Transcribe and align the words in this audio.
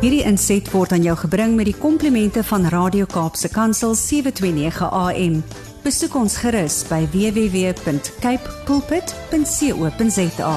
Hierdie 0.00 0.22
inset 0.24 0.64
word 0.72 0.94
aan 0.96 1.02
jou 1.04 1.12
gebring 1.26 1.58
met 1.58 1.66
die 1.68 1.76
komplimente 1.76 2.40
van 2.48 2.62
Radio 2.72 3.04
Kaapse 3.04 3.50
Kansel 3.52 3.92
729 3.92 4.86
AM. 4.96 5.34
Besoek 5.84 6.14
ons 6.16 6.38
gerus 6.40 6.78
by 6.88 7.02
www.cape 7.12 8.54
pulpit.co.za. 8.64 10.54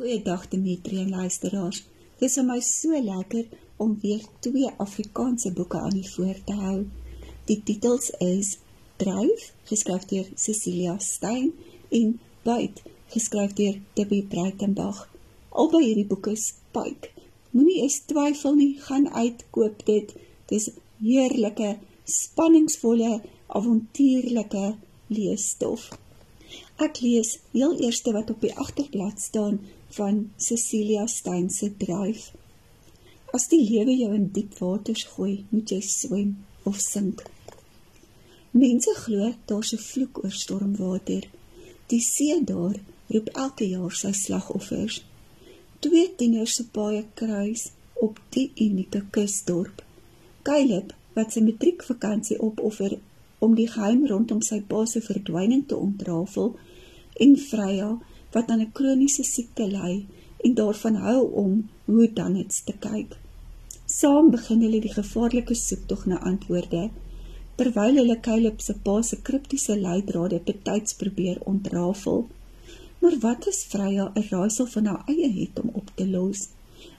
Goeiedag 0.00 0.48
Dimitri 0.50 0.98
en 1.04 1.14
luisteraars. 1.14 1.84
Dit 2.18 2.26
is 2.26 2.36
my 2.42 2.58
so 2.58 2.90
lekker 2.90 3.46
om 3.78 3.94
weer 4.02 4.26
twee 4.42 4.66
Afrikaanse 4.82 5.54
boeke 5.54 5.78
aan 5.78 5.94
die 5.94 6.10
voor 6.10 6.42
te 6.42 6.58
hou. 6.58 6.82
Die 7.46 7.62
titels 7.62 8.10
is 8.18 8.58
Dryf, 8.98 9.52
geskryf 9.70 10.10
deur 10.10 10.26
Cecilia 10.34 10.98
Stein 10.98 11.54
en 11.94 12.18
Byt, 12.42 12.82
geskryf 13.14 13.54
deur 13.54 13.78
Debbie 13.94 14.26
Breitenberg. 14.26 15.11
Albei 15.52 15.82
hierdie 15.84 16.08
boeke 16.08 16.32
is 16.32 16.46
spyk. 16.52 17.10
Moenie 17.52 17.82
eens 17.84 17.98
twyfel 18.08 18.54
nie, 18.56 18.72
gaan 18.80 19.08
uitkoop 19.12 19.84
dit. 19.88 20.14
Dis 20.48 20.70
heerlike, 21.02 21.74
spanningsvolle, 22.08 23.18
avontuurlike 23.48 24.64
leesstof. 25.12 25.90
Ek 26.80 27.02
lees 27.04 27.36
heel 27.52 27.76
eerste 27.84 28.14
wat 28.16 28.32
op 28.32 28.40
die 28.44 28.54
agterblad 28.64 29.20
staan 29.20 29.60
van 29.96 30.24
Cecilia 30.36 31.04
Stein 31.06 31.50
se 31.50 31.68
dryf. 31.76 32.30
As 33.36 33.48
die 33.52 33.60
lewe 33.60 33.94
jou 33.96 34.10
in 34.16 34.30
diep 34.32 34.56
waters 34.60 35.04
gooi, 35.12 35.44
moet 35.52 35.72
jy 35.72 35.80
swem 35.84 36.34
of 36.68 36.80
sink. 36.80 37.22
Mense 38.52 38.92
glo 39.04 39.32
daar's 39.48 39.72
'n 39.72 39.84
vloek 39.90 40.24
oor 40.24 40.34
stormwater. 40.42 41.24
Die 41.88 42.00
see 42.00 42.40
daar 42.44 42.76
roep 43.12 43.28
elke 43.44 43.68
jaar 43.68 43.92
sy 43.92 44.12
slagoffers. 44.12 45.02
Twee 45.82 46.14
tieners 46.14 46.52
se 46.54 46.64
paai 46.74 47.04
kruis 47.18 47.62
op 48.06 48.18
die 48.34 48.44
unieke 48.64 49.00
kusdorp. 49.14 49.80
Caleb 50.46 50.92
wat 51.16 51.34
sy 51.34 51.40
matriekvakansie 51.42 52.36
opoffer 52.48 52.92
om 53.42 53.56
die 53.58 53.66
geheim 53.72 54.04
rondom 54.10 54.44
sy 54.46 54.60
pa 54.68 54.84
se 54.86 55.02
verdwyning 55.02 55.64
te 55.66 55.78
ontrafel 55.86 56.52
en 57.26 57.34
Freya 57.48 57.88
wat 58.36 58.52
aan 58.54 58.62
'n 58.64 58.72
kroniese 58.78 59.24
siekte 59.30 59.66
ly 59.72 59.94
en 60.44 60.54
daarvan 60.60 61.00
hou 61.06 61.20
om 61.44 61.56
hoe 61.84 62.06
dan 62.20 62.38
dit 62.38 62.60
te 62.66 62.74
kyk. 62.86 63.18
Saam 63.98 64.30
begin 64.30 64.62
hulle 64.62 64.80
die 64.86 64.94
gevaarlike 64.98 65.54
soektog 65.54 66.06
na 66.06 66.18
antwoorde 66.30 66.84
terwyl 67.56 67.98
hulle 68.00 68.20
Caleb 68.28 68.60
se 68.60 68.74
pa 68.84 68.96
se 69.02 69.16
kriptiese 69.30 69.74
leidrade 69.86 70.38
betyds 70.50 70.94
probeer 71.02 71.42
ontrafel. 71.52 72.26
Maar 73.02 73.18
wat 73.18 73.46
as 73.50 73.64
Freya 73.70 74.04
'n 74.14 74.26
raaisel 74.30 74.66
van 74.66 74.84
haar 74.86 75.02
eie 75.06 75.30
het 75.40 75.60
om 75.62 75.70
op 75.80 75.88
te 75.94 76.06
los? 76.08 76.40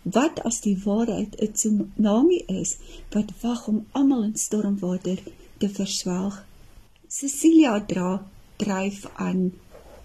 Wat 0.01 0.43
as 0.49 0.57
die 0.61 0.77
waarheid 0.83 1.35
'n 1.41 1.51
tsunami 1.51 2.39
is 2.61 2.71
wat 3.13 3.29
wag 3.41 3.67
om 3.67 3.85
almal 3.91 4.23
in 4.23 4.35
stormwater 4.35 5.19
te 5.57 5.69
verswelg? 5.69 6.45
Cecilia 7.07 7.85
dra 7.85 8.25
dryf 8.55 8.99
aan 9.15 9.53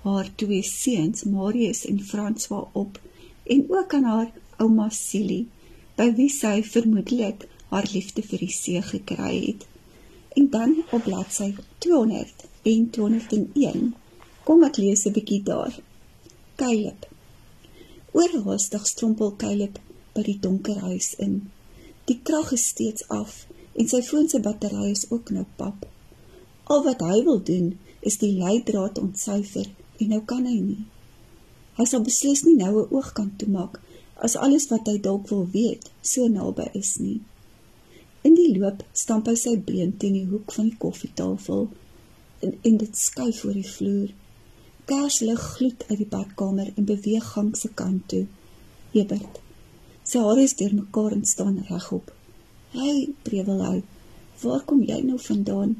haar 0.03 0.29
twee 0.35 0.63
seuns, 0.63 1.25
Marius 1.25 1.87
en 1.87 2.01
François 2.01 2.69
op 2.73 3.01
en 3.43 3.65
ook 3.69 3.95
aan 3.95 4.05
haar 4.05 4.31
ouma 4.57 4.89
Silie 4.91 5.47
by 5.97 6.15
wie 6.15 6.31
sy 6.31 6.63
vermoedelik 6.63 7.49
haar 7.69 7.89
liefde 7.93 8.23
vir 8.23 8.39
die 8.39 8.55
see 8.61 8.83
gekry 8.83 9.35
het. 9.47 9.67
En 10.39 10.51
dan 10.51 10.77
op 10.91 11.03
bladsy 11.03 11.55
200 11.79 12.47
en 12.63 12.91
201 12.91 13.95
kom 14.45 14.63
ek 14.65 14.77
lees 14.77 15.07
'n 15.07 15.13
bietjie 15.13 15.43
daar. 15.43 15.75
Caleb. 16.59 17.07
Oorhaastig 18.19 18.87
strompel 18.91 19.29
Caleb 19.39 19.77
by 20.17 20.25
die 20.27 20.41
donker 20.43 20.81
huis 20.83 21.13
in. 21.23 21.37
Die 22.11 22.17
krag 22.27 22.51
is 22.57 22.65
steeds 22.73 23.05
af 23.15 23.45
en 23.79 23.87
sy 23.93 24.01
foon 24.03 24.27
se 24.33 24.41
battery 24.43 24.89
is 24.91 25.05
ook 25.15 25.31
nou 25.37 25.45
pap. 25.61 25.87
Al 26.67 26.83
wat 26.89 27.07
hy 27.07 27.21
wil 27.29 27.39
doen 27.53 27.71
is 28.11 28.19
die 28.25 28.33
leidraad 28.41 28.99
ontsyfer 28.99 29.71
en 30.03 30.11
nou 30.17 30.21
kan 30.35 30.51
hy 30.51 30.57
nie. 30.59 30.83
Hy 31.79 31.87
sal 31.87 32.03
beslis 32.11 32.43
nie 32.49 32.59
nou 32.59 32.75
'n 32.83 32.91
oog 32.91 33.15
kan 33.15 33.31
toemaak 33.39 33.79
as 34.27 34.35
alles 34.35 34.67
wat 34.75 34.91
hy 34.91 34.99
dalk 35.09 35.31
wil 35.31 35.47
weet 35.55 35.93
so 36.03 36.27
naby 36.27 36.71
is 36.75 36.97
nie. 36.99 37.21
In 38.27 38.35
die 38.35 38.51
loop 38.59 38.83
stamp 38.93 39.31
hy 39.31 39.39
sy 39.39 39.55
been 39.71 39.95
teen 39.95 40.19
die 40.19 40.31
hoek 40.35 40.51
van 40.59 40.75
die 40.75 40.81
koffietafel 40.83 41.69
en, 42.43 42.59
en 42.63 42.83
dit 42.83 43.05
skuif 43.07 43.45
oor 43.45 43.55
die 43.55 43.71
vloer. 43.77 44.11
Kerslig 44.89 45.41
gloed 45.41 45.83
uit 45.89 45.99
die 46.01 46.09
badkamer 46.09 46.69
en 46.75 46.85
beweeg 46.89 47.25
gang 47.35 47.51
se 47.57 47.69
kant 47.77 48.07
toe. 48.09 48.23
Ebert. 48.97 49.35
Sy 50.09 50.23
hare 50.25 50.47
is 50.49 50.55
deurmekaar 50.57 51.13
en 51.13 51.27
staan 51.29 51.59
regop. 51.69 52.13
"Hey," 52.73 53.09
prewel 53.23 53.61
hy. 53.65 53.83
"Waar 54.41 54.65
kom 54.65 54.83
jy 54.83 55.01
nou 55.03 55.19
vandaan? 55.21 55.77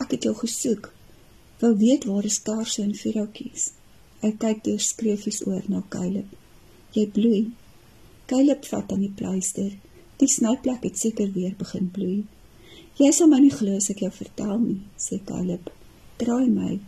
Ek 0.00 0.10
het 0.10 0.22
jou 0.22 0.34
gesoek. 0.34 0.92
Wou 1.60 1.76
weet 1.76 2.04
waar 2.04 2.24
is 2.24 2.42
kaarse 2.42 2.82
en 2.82 2.94
vuurhoutjies?" 2.94 3.70
Hy 4.22 4.32
kyk 4.32 4.64
deur 4.64 4.80
skreefies 4.80 5.46
oor 5.46 5.62
na 5.68 5.82
Caleb. 5.88 6.26
"Jy 6.90 7.06
bloei." 7.06 7.52
Caleb 8.26 8.64
vat 8.64 8.92
aan 8.92 9.00
die 9.00 9.14
pleister. 9.14 9.70
Die 10.16 10.28
snyplek 10.28 10.82
het 10.82 10.98
seker 10.98 11.32
weer 11.32 11.54
begin 11.58 11.90
bloei. 11.90 12.24
Jy 12.96 13.12
sal 13.12 13.28
my 13.28 13.38
nie 13.38 13.54
glo 13.54 13.76
as 13.76 13.90
ek 13.90 13.98
jou 13.98 14.10
vertel 14.10 14.58
nie, 14.58 14.80
sê 14.96 15.24
Caleb. 15.24 15.70
Draai 16.16 16.48
my. 16.50 16.80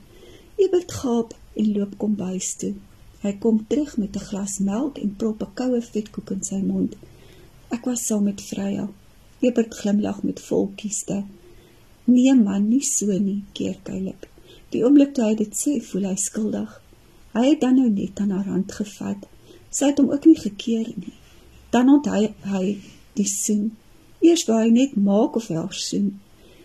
Ebert 0.56 0.92
gaap 0.92 1.34
en 1.60 1.72
loop 1.76 1.96
kom 2.00 2.16
bys 2.18 2.54
toe. 2.60 2.74
Hy 3.24 3.32
kom 3.42 3.60
terug 3.70 3.96
met 4.02 4.16
'n 4.16 4.26
glas 4.30 4.54
melk 4.70 4.98
en 5.04 5.16
prop 5.20 5.42
'n 5.42 5.54
koue 5.58 5.80
vetkoek 5.92 6.30
in 6.34 6.42
sy 6.50 6.60
mond. 6.72 6.96
Ek 7.76 7.84
was 7.84 8.06
saam 8.06 8.24
met 8.24 8.40
Freya. 8.40 8.88
Ebert 9.40 9.74
glimlag 9.80 10.22
met 10.22 10.40
vol 10.40 10.66
kieste. 10.76 11.24
Nee 12.04 12.34
man, 12.34 12.68
nie 12.68 12.82
so 12.82 13.18
nie, 13.18 13.42
keer 13.52 13.76
Caleb. 13.82 14.26
Die 14.72 14.82
oomblik 14.84 15.14
toe 15.14 15.24
hy 15.24 15.34
dit 15.34 15.54
sê, 15.56 15.80
voel 15.88 16.08
hy 16.10 16.16
skuldig. 16.16 16.72
Hy 17.34 17.44
het 17.46 17.60
dan 17.60 17.76
nou 17.78 17.90
net 17.90 18.20
aan 18.20 18.30
haar 18.30 18.50
hand 18.50 18.72
gevat. 18.72 19.26
Sy 19.70 19.90
het 19.92 19.98
hom 19.98 20.10
ook 20.10 20.24
nie 20.26 20.38
gekeer 20.38 20.88
nie. 20.96 21.14
Dan 21.70 21.88
onthou 21.88 22.22
hy 22.52 22.64
die 23.14 23.26
soen. 23.26 23.70
Eers 24.20 24.44
wou 24.48 24.58
hy 24.58 24.70
net 24.74 24.96
maak 24.96 25.36
of 25.36 25.48
haar 25.48 25.74
soen. 25.74 26.18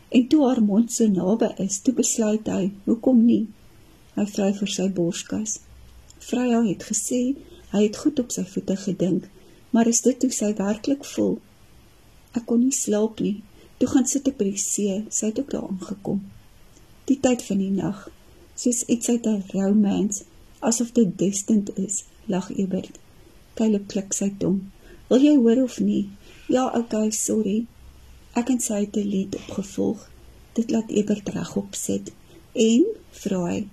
En 0.09 0.28
toe 0.28 0.41
haar 0.47 0.61
mond 0.63 0.91
so 0.91 1.07
naby 1.07 1.51
is, 1.66 1.79
toe 1.84 1.94
besluit 1.94 2.47
hy, 2.50 2.72
hoekom 2.85 3.25
nie? 3.25 3.45
Hy 4.16 4.26
vry 4.31 4.52
vir 4.59 4.72
sy 4.72 4.88
borskas. 4.98 5.59
Freya 6.20 6.62
het 6.66 6.86
gesê 6.90 7.22
hy 7.74 7.81
het 7.84 7.98
goed 8.02 8.20
op 8.20 8.31
sy 8.31 8.46
voete 8.48 8.78
gedink, 8.80 9.28
maar 9.72 9.88
is 9.92 10.02
dit 10.06 10.22
hoe 10.24 10.31
sy 10.31 10.53
werklik 10.56 11.03
voel? 11.16 11.36
Ek 12.36 12.46
kon 12.48 12.62
nie 12.64 12.76
slaap 12.76 13.20
nie. 13.24 13.42
Toe 13.80 13.90
gaan 13.92 14.08
sit 14.08 14.28
ek 14.31 14.38
by 14.40 14.48
die 14.53 14.62
see, 14.62 15.02
sy 15.12 15.31
het 15.31 15.42
ook 15.42 15.52
daar 15.52 15.68
aangekom. 15.68 16.22
Die 17.09 17.20
tyd 17.20 17.44
van 17.44 17.59
die 17.59 17.74
nag, 17.76 18.06
soos 18.56 18.84
iets 18.88 19.09
uit 19.09 19.28
'n 19.28 19.44
romance, 19.52 20.24
asof 20.59 20.92
dit 20.96 21.18
destined 21.20 21.70
is, 21.76 22.03
lag 22.26 22.50
Ebert. 22.56 23.00
Caleb 23.56 23.88
klik 23.88 24.14
sy 24.14 24.32
tong. 24.40 24.62
Wil 25.09 25.22
jy 25.22 25.36
hoor 25.36 25.64
of 25.64 25.80
nie? 25.80 26.09
Ja, 26.47 26.66
okay, 26.80 27.12
sorry. 27.12 27.66
Ek 28.34 28.50
en 28.50 28.59
sy 28.59 28.80
het 28.86 28.97
'n 28.97 29.08
lied 29.08 29.36
opgevolg. 29.36 30.09
Dit 30.53 30.72
laat 30.72 30.90
Ebert 30.90 31.30
regop 31.30 31.76
sit. 31.76 32.12
En 32.53 32.86
vra 33.12 33.44
hy: 33.46 33.68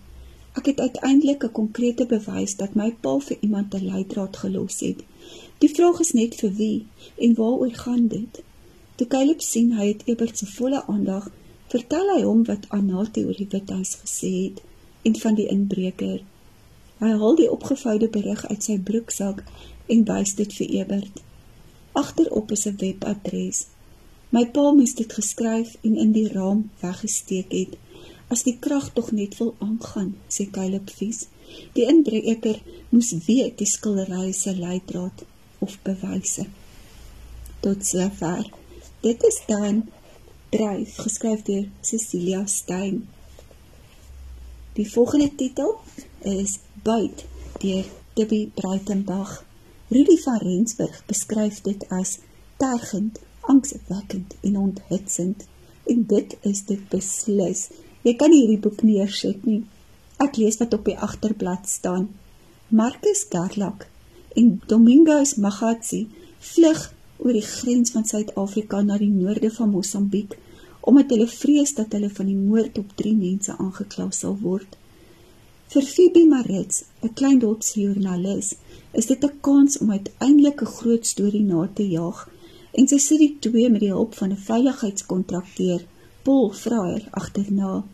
Ek 0.52 0.66
het 0.66 0.80
uiteindelik 0.80 1.44
'n 1.44 1.52
konkrete 1.52 2.06
bewys 2.06 2.56
dat 2.56 2.74
my 2.74 2.90
pa 3.00 3.18
vir 3.18 3.36
iemand 3.40 3.74
'n 3.74 3.84
leidraad 3.84 4.36
gelos 4.36 4.80
het. 4.80 5.00
Die 5.58 5.74
vraag 5.74 6.00
is 6.00 6.12
net 6.12 6.34
vir 6.34 6.52
wie 6.52 6.86
en 7.16 7.34
waaroor 7.34 7.74
gaan 7.74 8.08
dit? 8.08 8.42
Toe 8.94 9.06
Caleb 9.06 9.40
sien 9.40 9.72
hy 9.72 9.86
het 9.86 10.02
Ebert 10.04 10.38
se 10.38 10.46
volle 10.46 10.86
aandag, 10.86 11.30
vertel 11.68 12.16
hy 12.16 12.22
hom 12.22 12.44
wat 12.44 12.68
Anna 12.68 13.06
oor 13.16 13.36
die 13.36 13.48
withuis 13.50 13.94
gesê 14.04 14.32
het 14.44 14.62
en 15.02 15.16
van 15.16 15.34
die 15.34 15.46
inbreker. 15.46 16.20
Hy 16.98 17.12
haal 17.18 17.36
die 17.36 17.50
opgevoude 17.50 18.08
berig 18.08 18.46
uit 18.48 18.62
sy 18.62 18.78
broeksak 18.78 19.44
en 19.86 20.04
wys 20.04 20.34
dit 20.34 20.52
vir 20.58 20.74
Ebert. 20.80 21.22
Agterop 21.92 22.52
is 22.52 22.66
'n 22.66 22.76
webadres. 22.76 23.66
My 24.30 24.46
pa 24.46 24.72
moes 24.72 24.94
dit 24.94 25.12
geskryf 25.12 25.74
en 25.82 25.96
in 25.96 26.12
die 26.12 26.28
raam 26.28 26.70
weggesteek 26.80 27.52
het. 27.52 27.74
As 28.32 28.46
die 28.46 28.54
krag 28.64 28.86
tog 28.96 29.10
net 29.12 29.34
wil 29.36 29.50
aangaan, 29.60 30.14
sê 30.32 30.46
Caleb 30.48 30.88
Vies. 30.96 31.26
Die 31.76 31.84
inbreker 31.84 32.62
moes 32.88 33.10
weet 33.26 33.58
die 33.60 33.68
skildery 33.68 34.30
se 34.32 34.54
leidraad 34.56 35.24
of 35.64 35.74
bewyse. 35.84 36.46
Tot 37.60 37.84
sover. 37.84 38.48
Dit 39.04 39.26
is 39.28 39.38
dan 39.50 39.82
dryf 40.54 40.96
geskryf 41.04 41.44
deur 41.50 41.68
Cecilia 41.84 42.46
Stein. 42.46 43.02
Die 44.78 44.88
volgende 44.88 45.28
titel 45.36 45.76
is 46.32 46.56
Buit 46.88 47.26
deur 47.60 47.84
Debbie 48.16 48.48
Breitenberg. 48.56 49.42
Rudy 49.92 50.16
van 50.24 50.40
Rensburg 50.40 51.04
beskryf 51.06 51.60
dit 51.68 51.84
as 51.92 52.16
tergend, 52.56 53.20
angswekkend 53.40 54.36
en 54.40 54.56
onthitsend. 54.56 55.44
En 55.84 56.06
dit 56.08 56.36
is 56.48 56.64
dit 56.64 56.88
beslis. 56.88 57.68
Jy 58.02 58.16
kan 58.18 58.32
hierdie 58.34 58.58
boek 58.58 58.82
neersit 58.82 59.44
nie. 59.46 59.62
Ek 60.18 60.36
lees 60.40 60.58
wat 60.58 60.74
op 60.74 60.84
die 60.88 60.98
agterblad 60.98 61.68
staan. 61.70 62.08
Marcus 62.68 63.26
Garlak 63.30 63.86
en 64.34 64.60
Domingos 64.66 65.36
Magatsi 65.36 66.06
vlug 66.40 66.88
oor 67.22 67.36
die 67.36 67.46
grens 67.46 67.92
van 67.94 68.06
Suid-Afrika 68.08 68.80
na 68.82 68.96
die 68.98 69.12
noorde 69.12 69.50
van 69.54 69.70
Mosambiek 69.70 70.38
omdat 70.82 71.12
hulle 71.14 71.28
vrees 71.30 71.74
dat 71.78 71.92
hulle 71.94 72.08
van 72.10 72.26
die 72.26 72.38
moord 72.38 72.78
op 72.80 72.94
drie 72.98 73.14
mense 73.14 73.54
aangekla 73.54 74.08
sal 74.10 74.34
word. 74.40 74.78
Vir 75.72 75.84
Phoebe 75.86 76.24
Marits, 76.26 76.82
'n 77.02 77.12
klein 77.18 77.38
dorpsjoernalis, 77.38 78.48
is 78.92 79.06
dit 79.06 79.24
'n 79.24 79.38
kans 79.40 79.78
om 79.78 79.92
uiteindelik 79.92 80.60
'n 80.62 80.74
groot 80.78 81.06
storie 81.06 81.44
na 81.44 81.70
te 81.74 81.86
jaag 81.88 82.28
en 82.72 82.88
sy 82.88 82.98
sit 82.98 83.18
die 83.18 83.36
twee 83.38 83.70
met 83.70 83.80
die 83.80 83.94
hulp 83.94 84.14
van 84.14 84.32
'n 84.32 84.44
veiligheidskontrakteur, 84.50 85.80
Paul 86.22 86.50
Fraier, 86.50 87.08
agterna. 87.10 87.84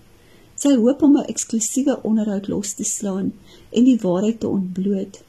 Sy 0.54 0.74
hoop 0.76 1.02
om 1.02 1.16
'n 1.16 1.30
eksklusiewe 1.32 1.94
onderhoud 2.02 2.48
los 2.48 2.72
te 2.72 2.84
slaan 2.84 3.32
en 3.70 3.84
die 3.84 4.00
waarheid 4.04 4.40
te 4.40 4.48
ontbloot. 4.48 5.22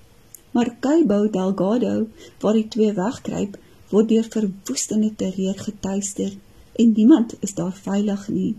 Maar 0.52 0.76
Cabo 0.80 1.30
Delgado, 1.30 2.08
waar 2.40 2.54
die 2.54 2.68
twee 2.68 2.94
wegkruip, 2.94 3.58
word 3.90 4.10
deur 4.10 4.28
verwoestende 4.30 5.16
terreur 5.16 5.58
getuister 5.60 6.32
en 6.76 6.92
niemand 6.96 7.36
is 7.40 7.54
daar 7.54 7.76
veilig 7.84 8.28
nie. 8.28 8.56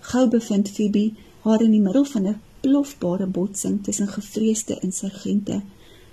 Gou 0.00 0.28
bevind 0.28 0.70
Phoebe 0.70 1.12
haar 1.44 1.62
in 1.62 1.70
die 1.70 1.80
middel 1.80 2.04
van 2.04 2.26
'n 2.28 2.40
plofbare 2.60 3.26
botsing 3.26 3.82
tussen 3.84 4.08
gevreesde 4.08 4.78
insurgente, 4.80 5.62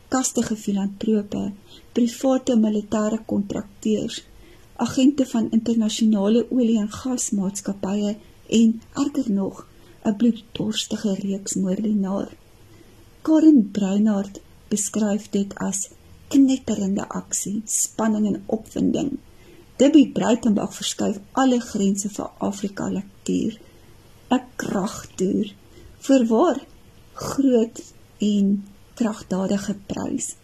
kastige 0.08 0.56
filantrope, 0.56 1.52
private 1.92 2.56
militêre 2.56 3.20
kontrakteurs, 3.26 4.24
agente 4.78 5.26
van 5.26 5.52
internasionale 5.52 6.46
olie- 6.52 6.80
en 6.80 6.92
gasmaatskappye 6.92 8.16
en 8.50 8.82
erger 8.94 9.32
nog, 9.32 9.68
'n 10.04 10.16
bloeddorstige 10.16 11.14
reeks 11.14 11.54
moordenaar. 11.56 12.30
Karen 13.22 13.72
Breinhardt 13.72 14.40
beskryf 14.68 15.30
dit 15.30 15.56
as 15.56 15.90
knetterende 16.28 17.10
aksie, 17.10 17.62
spanning 17.66 18.26
en 18.26 18.44
opwinding. 18.46 19.18
Debbie 19.76 20.12
Breitenberg 20.12 20.74
verskuif 20.76 21.20
alle 21.32 21.60
grense 21.60 22.10
vir 22.10 22.30
Afrika 22.38 22.90
lektuur. 22.90 23.60
'n 24.30 24.42
Kragtoer 24.56 25.54
voorwaar 26.00 26.60
groot 27.14 27.84
en 28.18 28.66
kragdadige 28.94 29.76
prys. 29.86 30.36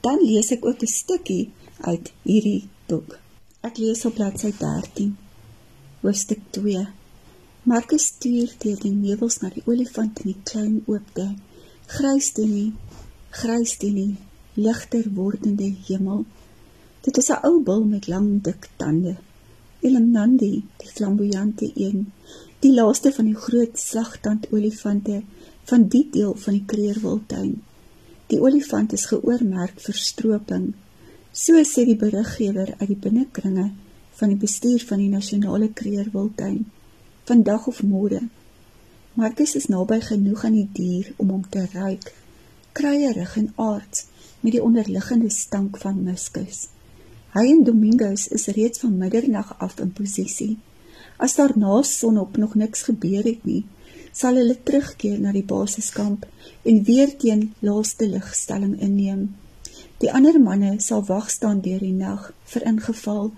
Dan 0.00 0.18
lees 0.22 0.50
ek 0.50 0.64
ook 0.64 0.82
'n 0.82 0.86
stukkie 0.86 1.52
uit 1.80 2.12
hierdie 2.22 2.68
boek. 2.86 3.23
Ek 3.64 3.78
lees 3.80 4.02
op 4.04 4.18
bladsy 4.18 4.50
13. 4.58 5.14
Hoofstuk 6.02 6.40
2. 6.52 6.82
Markus 7.70 8.10
stuur 8.10 8.50
deur 8.60 8.82
die 8.82 8.90
nevels 8.92 9.38
na 9.40 9.48
die 9.54 9.62
olifant 9.64 10.20
in 10.20 10.34
die 10.34 10.42
klein 10.50 10.74
oopte. 10.84 11.24
Grys 11.94 12.28
toe 12.36 12.44
nie, 12.44 12.74
grys 13.38 13.78
toe 13.80 13.88
nie, 13.94 14.18
ligter 14.66 15.08
wordende 15.16 15.70
hemel. 15.86 16.26
Dit 17.08 17.22
is 17.22 17.30
'n 17.30 17.40
ou 17.48 17.62
bil 17.70 17.88
met 17.94 18.10
lang 18.12 18.28
dik 18.44 18.68
tande. 18.76 19.16
Elimnandi, 19.80 20.52
die 20.82 20.92
flamboyante 20.96 21.72
een, 21.74 22.12
die 22.60 22.74
laaste 22.74 23.12
van 23.16 23.32
die 23.32 23.40
groot 23.46 23.78
slagtand 23.78 24.52
olifante 24.52 25.22
van 25.64 25.88
die 25.88 26.06
deel 26.10 26.34
van 26.34 26.52
die 26.52 26.66
Kreerwiltuin. 26.66 27.62
Die 28.26 28.40
olifant 28.40 28.92
is 28.92 29.06
geoormerk 29.06 29.80
vir 29.80 29.94
stroping. 29.94 30.74
So 31.36 31.58
sê 31.66 31.82
die 31.82 31.96
beriggewer 31.98 32.76
uit 32.78 32.90
die 32.92 33.00
binnekringe 33.04 33.72
van 34.18 34.30
die 34.30 34.38
bestuur 34.38 34.84
van 34.86 35.00
die 35.02 35.10
nasionale 35.10 35.66
Kreerwiltuin. 35.80 36.60
Vandag 37.26 37.66
of 37.72 37.80
môre. 37.82 38.20
Marcus 39.18 39.56
is 39.58 39.66
naby 39.66 39.98
genoeg 40.06 40.44
aan 40.46 40.60
die 40.60 40.68
dier 40.78 41.10
om 41.16 41.34
hom 41.34 41.42
te 41.50 41.64
ruik. 41.72 42.12
Kruierig 42.78 43.34
en 43.42 43.50
aards 43.66 44.06
met 44.46 44.54
die 44.54 44.62
onderliggende 44.62 45.34
stank 45.34 45.82
van 45.82 46.04
muskus. 46.06 46.68
Hy 47.34 47.48
en 47.50 47.66
Domingos 47.66 48.28
is 48.30 48.46
reeds 48.54 48.86
van 48.86 48.94
middernag 49.02 49.56
af 49.58 49.80
in 49.82 49.90
posisie. 49.90 50.52
As 51.18 51.34
daar 51.34 51.58
na 51.58 51.82
sonop 51.82 52.38
nog 52.38 52.54
niks 52.54 52.86
gebeur 52.86 53.26
het 53.26 53.42
nie, 53.42 53.64
sal 54.14 54.38
hulle 54.38 54.54
terugkeer 54.62 55.18
na 55.18 55.34
die 55.34 55.42
basiskamp 55.42 56.28
en 56.62 56.84
weer 56.86 57.18
teen 57.18 57.48
laaste 57.58 58.06
ligstelling 58.06 58.78
inneem. 58.78 59.32
Die 60.02 60.10
ander 60.10 60.40
manne 60.40 60.80
sal 60.80 61.04
wag 61.06 61.30
staan 61.30 61.60
deur 61.64 61.78
die 61.78 61.94
nag 61.94 62.32
vir 62.52 62.66
ingeval. 62.66 63.30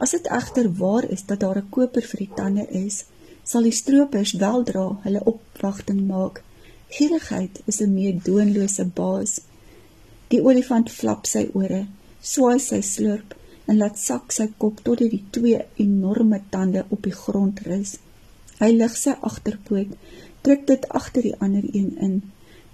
As 0.00 0.14
dit 0.16 0.28
egter 0.32 0.70
waar 0.78 1.04
is 1.16 1.26
dat 1.28 1.40
daar 1.40 1.58
'n 1.60 1.70
koper 1.70 2.02
vir 2.02 2.20
die 2.24 2.34
tande 2.36 2.66
is, 2.70 3.04
sal 3.44 3.62
die 3.62 3.78
stroopers 3.80 4.32
weldra 4.32 4.86
hulle 5.04 5.24
opwagting 5.24 6.06
maak. 6.06 6.42
Gierigheid 6.88 7.60
is 7.66 7.80
'n 7.80 7.94
meer 7.94 8.16
doonlose 8.22 8.84
baas. 8.84 9.40
Die 10.28 10.42
olifant 10.42 10.90
flap 10.90 11.26
sy 11.26 11.48
ore, 11.52 11.86
swaai 12.22 12.58
sy 12.58 12.80
slurp 12.80 13.34
en 13.66 13.76
laat 13.76 13.98
sak 13.98 14.32
sy 14.32 14.48
kop 14.58 14.80
tot 14.84 14.98
die 14.98 15.24
twee 15.30 15.64
enorme 15.76 16.40
tande 16.50 16.84
op 16.88 17.02
die 17.02 17.18
grond 17.22 17.60
rus. 17.60 17.98
Hy 18.58 18.70
lig 18.70 18.96
sy 18.96 19.14
agterpoot, 19.20 19.96
druk 20.42 20.66
dit 20.66 20.88
agter 20.88 21.22
die 21.22 21.38
ander 21.38 21.64
een 21.72 21.96
in. 21.98 22.22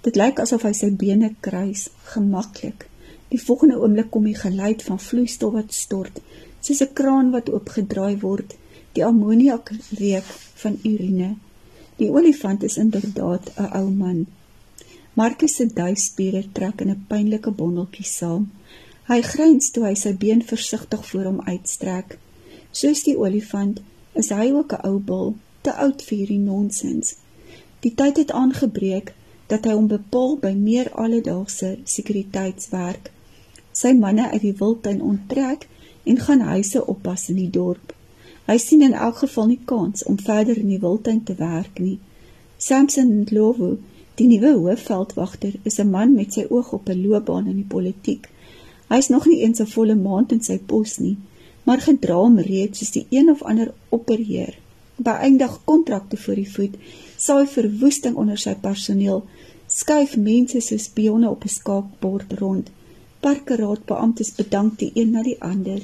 Dit 0.01 0.15
lyk 0.15 0.39
asof 0.39 0.63
hy 0.63 0.73
sy 0.73 0.89
bene 0.91 1.35
kruis, 1.41 1.89
gemaklik. 2.13 2.87
Die 3.29 3.41
volgende 3.41 3.79
oomblik 3.79 4.09
kom 4.09 4.23
die 4.23 4.37
geluid 4.37 4.83
van 4.83 4.99
vloeistof 4.99 5.53
wat 5.53 5.73
stort, 5.73 6.21
soos 6.59 6.81
'n 6.81 6.93
kraan 6.93 7.31
wat 7.31 7.49
oopgedraai 7.49 8.19
word, 8.19 8.55
die 8.93 9.05
ammoniakreuk 9.05 10.29
van 10.61 10.79
urine. 10.83 11.35
Die 11.97 12.11
olifant 12.11 12.63
is 12.63 12.77
inderdaad 12.77 13.51
'n 13.55 13.69
ou 13.79 13.89
man. 13.89 14.25
Marcus 15.13 15.55
se 15.55 15.65
duispiere 15.65 16.43
trek 16.51 16.81
in 16.81 16.89
'n 16.89 17.05
pynlike 17.07 17.51
bondeltjie 17.51 18.05
saam. 18.05 18.51
Hy 19.07 19.21
gryns 19.21 19.71
toe 19.71 19.83
hy 19.83 19.95
sy 19.95 20.13
been 20.13 20.43
versigtig 20.43 21.05
voor 21.09 21.23
hom 21.23 21.41
uitstrek. 21.41 22.17
Soos 22.71 23.03
die 23.03 23.17
olifant, 23.17 23.81
is 24.13 24.29
hy 24.29 24.51
ook 24.51 24.73
'n 24.73 24.87
ou 24.87 24.99
bul, 24.99 25.35
te 25.61 25.73
oud 25.73 26.03
vir 26.03 26.17
hierdie 26.17 26.39
nonsens. 26.39 27.15
Die 27.79 27.93
tyd 27.95 28.17
het 28.17 28.31
aangebreek 28.31 29.13
dat 29.47 29.65
hy 29.65 29.73
hom 29.73 29.87
bepaal 29.87 30.37
by 30.37 30.53
meer 30.53 30.91
alledaagse 30.91 31.77
sekuriteitswerk. 31.83 33.11
Sy 33.77 33.93
manne 33.93 34.29
uit 34.31 34.41
die 34.41 34.55
wildtuin 34.59 35.01
onttrek 35.01 35.67
en 36.03 36.23
gaan 36.25 36.45
huise 36.53 36.85
oppas 36.93 37.27
in 37.29 37.37
die 37.41 37.51
dorp. 37.59 37.93
Hy 38.47 38.57
sien 38.63 38.81
in 38.81 38.95
elk 39.07 39.17
geval 39.25 39.47
nie 39.51 39.61
kans 39.65 40.05
om 40.09 40.17
verder 40.29 40.57
in 40.57 40.71
die 40.71 40.83
wildtuin 40.85 41.23
te 41.23 41.35
werk 41.37 41.79
nie. 41.83 41.99
Samson 42.57 43.11
Ndlovu 43.21 43.75
Die 44.17 44.25
nuwe 44.25 44.51
hoofveldwagter 44.57 45.53
is 45.69 45.75
'n 45.79 45.89
man 45.95 46.13
met 46.13 46.33
sy 46.33 46.43
oog 46.49 46.71
op 46.73 46.89
'n 46.89 47.01
loopbaan 47.01 47.47
in 47.47 47.55
die 47.55 47.71
politiek. 47.75 48.29
Hy 48.89 48.97
is 48.97 49.09
nog 49.13 49.25
nie 49.25 49.41
eens 49.41 49.59
'n 49.59 49.73
volle 49.75 49.95
maand 49.95 50.31
in 50.31 50.41
sy 50.41 50.57
pos 50.57 50.97
nie, 50.97 51.17
maar 51.63 51.81
gedra 51.81 52.15
hom 52.15 52.39
reeds 52.39 52.79
soos 52.79 52.91
die 52.91 53.05
een 53.09 53.29
of 53.29 53.43
ander 53.43 53.73
opperheer. 53.89 54.57
By 54.95 55.11
eindig 55.27 55.59
kontrakte 55.65 56.17
voor 56.17 56.35
die 56.35 56.51
voet, 56.51 56.75
saai 57.17 57.45
verwoesting 57.47 58.15
onder 58.15 58.37
sy 58.37 58.55
personeel, 58.55 59.23
skuif 59.67 60.17
mense 60.17 60.61
soos 60.61 60.87
pionne 60.87 61.29
op 61.29 61.43
'n 61.43 61.49
skaakbord 61.49 62.33
rond. 62.39 62.71
Parkeraad 63.19 63.85
beamptes 63.85 64.33
bedank 64.35 64.79
die 64.79 64.91
een 64.93 65.11
na 65.11 65.23
die 65.23 65.37
ander. 65.41 65.81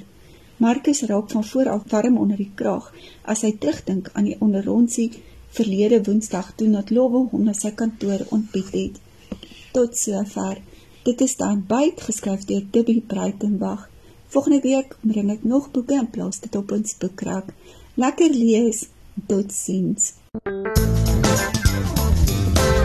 Marcus 0.58 1.02
raak 1.10 1.32
van 1.32 1.44
voor 1.44 1.70
af 1.70 1.82
warm 1.92 2.18
onder 2.18 2.38
die 2.38 2.52
kraag 2.56 2.92
as 3.22 3.42
hy 3.42 3.52
terugdink 3.60 4.10
aan 4.14 4.30
die 4.30 4.38
onderrondsie 4.40 5.10
verlede 5.54 6.04
woensdag 6.04 6.54
toe 6.56 6.70
dat 6.72 6.90
Lowe 6.90 7.26
hom 7.32 7.44
na 7.48 7.54
sy 7.58 7.72
kantoor 7.72 8.26
ontbied 8.30 8.72
het. 8.74 9.02
Tot 9.74 9.98
sover. 9.98 10.62
Dit 11.04 11.22
is 11.22 11.36
dan 11.36 11.66
byt 11.68 12.02
geskryf 12.02 12.46
deur 12.50 12.64
Debbie 12.72 13.02
Breitenberg. 13.02 13.90
Volgende 14.34 14.62
week 14.62 14.96
bring 15.02 15.30
ek 15.34 15.44
nog 15.44 15.72
boeke 15.72 15.98
in 16.00 16.10
plaas 16.10 16.40
dit 16.46 16.56
op 16.56 16.72
ons 16.72 16.98
boekrak. 16.98 17.54
Lekker 17.96 18.34
lees. 18.34 18.88
Totsiens. 19.28 20.14